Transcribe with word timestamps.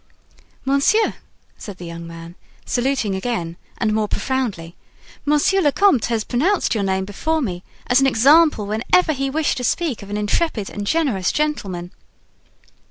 "Monsieur," 0.65 1.13
said 1.59 1.77
the 1.77 1.85
young 1.85 2.07
man, 2.07 2.33
saluting 2.65 3.13
again 3.13 3.55
and 3.77 3.93
more 3.93 4.07
profoundly, 4.07 4.75
"monsieur 5.25 5.61
le 5.61 5.71
comte 5.71 6.05
has 6.07 6.23
pronounced 6.23 6.73
your 6.73 6.83
name 6.83 7.05
before 7.05 7.39
me 7.39 7.63
as 7.85 8.01
an 8.01 8.07
example 8.07 8.65
whenever 8.65 9.13
he 9.13 9.29
wished 9.29 9.57
to 9.57 9.63
speak 9.63 10.01
of 10.01 10.09
an 10.09 10.17
intrepid 10.17 10.71
and 10.71 10.87
generous 10.87 11.31
gentleman." 11.31 11.91